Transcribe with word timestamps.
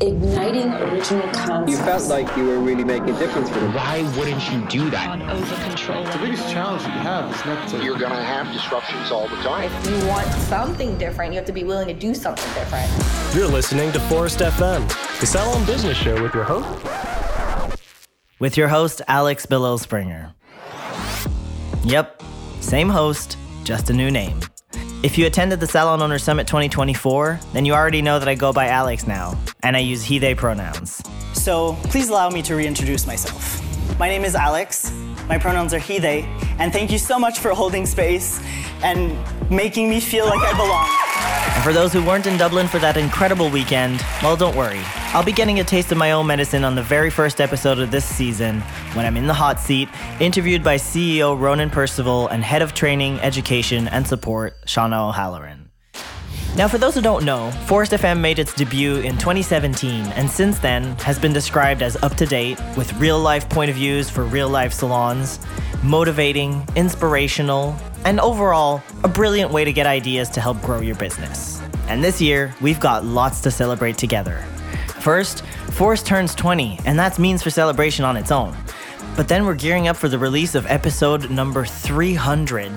igniting 0.00 0.72
original 0.72 1.28
concepts. 1.32 1.70
You 1.70 1.76
felt 1.84 2.08
like 2.08 2.36
you 2.36 2.46
were 2.46 2.58
really 2.58 2.84
making 2.84 3.10
a 3.10 3.18
difference 3.18 3.48
for 3.50 3.60
them. 3.60 3.74
Why 3.74 4.02
wouldn't 4.16 4.50
you 4.50 4.66
do 4.68 4.90
that? 4.90 5.08
On 5.08 5.22
over 5.22 5.54
control. 5.62 6.04
The 6.04 6.18
biggest 6.18 6.50
challenge 6.50 6.82
that 6.84 6.94
you 6.94 7.02
have 7.02 7.34
is 7.34 7.44
not 7.44 7.68
to. 7.68 7.84
You're 7.84 7.98
going 7.98 8.10
to 8.10 8.22
have 8.22 8.52
disruptions 8.52 9.10
all 9.10 9.28
the 9.28 9.36
time. 9.36 9.70
If 9.72 9.90
you 9.90 10.08
want 10.08 10.26
something 10.32 10.96
different, 10.96 11.32
you 11.32 11.38
have 11.38 11.46
to 11.46 11.52
be 11.52 11.64
willing 11.64 11.88
to 11.88 11.94
do 11.94 12.14
something 12.14 12.48
different. 12.54 12.90
You're 13.34 13.48
listening 13.48 13.92
to 13.92 13.98
Phorest 14.00 14.44
FM, 14.44 14.88
the 15.20 15.26
Salon 15.26 15.64
Business 15.66 15.96
Show 15.96 16.20
with 16.22 16.34
your 16.34 16.44
host. 16.44 17.78
With 18.38 18.56
your 18.56 18.68
host, 18.68 19.02
Alex 19.06 19.44
Bélisle-Springer. 19.44 20.34
Yep, 21.84 22.22
same 22.60 22.88
host, 22.88 23.36
just 23.64 23.90
a 23.90 23.92
new 23.92 24.10
name. 24.10 24.40
If 25.02 25.16
you 25.16 25.26
attended 25.26 25.60
the 25.60 25.66
Salon 25.66 26.02
Owner 26.02 26.18
Summit 26.18 26.46
2024, 26.46 27.40
then 27.54 27.64
you 27.64 27.72
already 27.72 28.02
know 28.02 28.18
that 28.18 28.28
I 28.28 28.34
go 28.34 28.52
by 28.52 28.68
Alex 28.68 29.06
now, 29.06 29.34
and 29.62 29.74
I 29.74 29.80
use 29.80 30.02
he, 30.02 30.18
they 30.18 30.34
pronouns. 30.34 31.02
So 31.32 31.72
please 31.84 32.10
allow 32.10 32.28
me 32.28 32.42
to 32.42 32.54
reintroduce 32.54 33.06
myself. 33.06 33.62
My 33.98 34.08
name 34.10 34.24
is 34.24 34.34
Alex, 34.34 34.92
my 35.30 35.38
pronouns 35.38 35.72
are 35.72 35.78
he, 35.78 36.00
they, 36.00 36.22
and 36.58 36.72
thank 36.72 36.90
you 36.90 36.98
so 36.98 37.16
much 37.16 37.38
for 37.38 37.54
holding 37.54 37.86
space 37.86 38.42
and 38.82 39.16
making 39.48 39.88
me 39.88 40.00
feel 40.00 40.26
like 40.26 40.40
I 40.40 40.52
belong. 40.56 41.54
And 41.54 41.62
for 41.62 41.72
those 41.72 41.92
who 41.92 42.04
weren't 42.04 42.26
in 42.26 42.36
Dublin 42.36 42.66
for 42.66 42.80
that 42.80 42.96
incredible 42.96 43.48
weekend, 43.48 44.04
well, 44.24 44.36
don't 44.36 44.56
worry. 44.56 44.80
I'll 45.14 45.22
be 45.22 45.30
getting 45.30 45.60
a 45.60 45.64
taste 45.64 45.92
of 45.92 45.98
my 45.98 46.10
own 46.10 46.26
medicine 46.26 46.64
on 46.64 46.74
the 46.74 46.82
very 46.82 47.10
first 47.10 47.40
episode 47.40 47.78
of 47.78 47.92
this 47.92 48.04
season 48.04 48.60
when 48.94 49.06
I'm 49.06 49.16
in 49.16 49.28
the 49.28 49.34
hot 49.34 49.60
seat, 49.60 49.88
interviewed 50.18 50.64
by 50.64 50.74
CEO 50.74 51.38
Ronan 51.38 51.70
Percival 51.70 52.26
and 52.26 52.42
Head 52.42 52.60
of 52.60 52.74
Training, 52.74 53.20
Education, 53.20 53.86
and 53.86 54.04
Support, 54.08 54.66
Shauna 54.66 55.10
O'Halloran. 55.10 55.69
Now, 56.56 56.66
for 56.66 56.78
those 56.78 56.96
who 56.96 57.00
don't 57.00 57.24
know, 57.24 57.50
Phorest 57.66 57.96
FM 57.96 58.18
made 58.18 58.40
its 58.40 58.52
debut 58.52 58.96
in 58.96 59.16
2017 59.18 60.04
and 60.06 60.28
since 60.28 60.58
then 60.58 60.96
has 60.96 61.16
been 61.16 61.32
described 61.32 61.80
as 61.80 61.96
up 62.02 62.16
to 62.16 62.26
date 62.26 62.58
with 62.76 62.92
real 62.94 63.20
life 63.20 63.48
point 63.48 63.70
of 63.70 63.76
views 63.76 64.10
for 64.10 64.24
real 64.24 64.48
life 64.48 64.72
salons, 64.72 65.38
motivating, 65.84 66.66
inspirational, 66.74 67.76
and 68.04 68.18
overall, 68.18 68.82
a 69.04 69.08
brilliant 69.08 69.52
way 69.52 69.64
to 69.64 69.72
get 69.72 69.86
ideas 69.86 70.28
to 70.30 70.40
help 70.40 70.60
grow 70.60 70.80
your 70.80 70.96
business. 70.96 71.62
And 71.88 72.02
this 72.02 72.20
year, 72.20 72.52
we've 72.60 72.80
got 72.80 73.04
lots 73.04 73.40
to 73.42 73.50
celebrate 73.50 73.96
together. 73.96 74.44
First, 75.00 75.44
Phorest 75.68 76.04
turns 76.04 76.34
20, 76.34 76.80
and 76.84 76.98
that's 76.98 77.18
means 77.18 77.42
for 77.42 77.50
celebration 77.50 78.04
on 78.04 78.16
its 78.16 78.32
own. 78.32 78.56
But 79.20 79.28
then 79.28 79.44
we're 79.44 79.54
gearing 79.54 79.86
up 79.86 79.98
for 79.98 80.08
the 80.08 80.18
release 80.18 80.54
of 80.54 80.64
episode 80.64 81.28
number 81.28 81.66
300. 81.66 82.72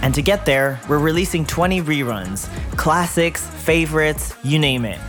And 0.00 0.14
to 0.14 0.22
get 0.22 0.46
there, 0.46 0.78
we're 0.88 1.00
releasing 1.00 1.44
20 1.44 1.82
reruns, 1.82 2.48
classics, 2.76 3.44
favorites, 3.44 4.32
you 4.44 4.60
name 4.60 4.84
it. 4.84 5.00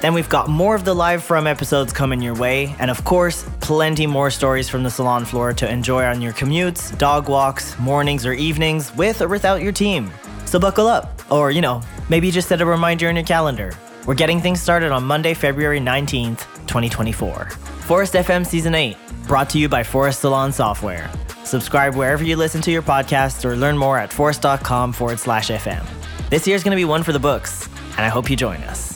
Then 0.00 0.14
we've 0.14 0.30
got 0.30 0.48
more 0.48 0.74
of 0.74 0.86
the 0.86 0.94
live 0.94 1.22
from 1.22 1.46
episodes 1.46 1.92
coming 1.92 2.22
your 2.22 2.34
way, 2.34 2.74
and 2.78 2.90
of 2.90 3.04
course, 3.04 3.46
plenty 3.60 4.06
more 4.06 4.30
stories 4.30 4.66
from 4.66 4.82
the 4.82 4.88
salon 4.88 5.26
floor 5.26 5.52
to 5.52 5.70
enjoy 5.70 6.04
on 6.04 6.22
your 6.22 6.32
commutes, 6.32 6.96
dog 6.96 7.28
walks, 7.28 7.78
mornings, 7.78 8.24
or 8.24 8.32
evenings 8.32 8.96
with 8.96 9.20
or 9.20 9.28
without 9.28 9.60
your 9.60 9.72
team. 9.72 10.10
So 10.46 10.58
buckle 10.58 10.86
up, 10.86 11.20
or 11.30 11.50
you 11.50 11.60
know, 11.60 11.82
maybe 12.08 12.30
just 12.30 12.48
set 12.48 12.62
a 12.62 12.64
reminder 12.64 13.10
in 13.10 13.16
your 13.16 13.26
calendar. 13.26 13.74
We're 14.06 14.14
getting 14.14 14.40
things 14.40 14.62
started 14.62 14.90
on 14.90 15.04
Monday, 15.04 15.34
February 15.34 15.80
19th, 15.80 16.46
2024. 16.66 17.73
Phorest 17.86 18.14
FM 18.14 18.46
Season 18.46 18.74
8, 18.74 18.96
brought 19.26 19.50
to 19.50 19.58
you 19.58 19.68
by 19.68 19.82
Phorest 19.82 20.20
Salon 20.20 20.52
Software. 20.52 21.10
Subscribe 21.44 21.94
wherever 21.94 22.24
you 22.24 22.34
listen 22.34 22.62
to 22.62 22.70
your 22.70 22.80
podcasts 22.80 23.44
or 23.44 23.56
learn 23.56 23.76
more 23.76 23.98
at 23.98 24.08
phorest.com 24.08 24.90
forward 24.90 25.20
slash 25.20 25.50
FM. 25.50 25.84
This 26.30 26.46
year's 26.46 26.64
gonna 26.64 26.76
be 26.76 26.86
one 26.86 27.02
for 27.02 27.12
the 27.12 27.18
books, 27.18 27.68
and 27.98 28.00
I 28.00 28.08
hope 28.08 28.30
you 28.30 28.36
join 28.36 28.56
us. 28.62 28.93